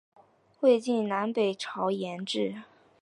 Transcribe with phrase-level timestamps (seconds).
[0.61, 2.63] 魏晋南北朝沿置。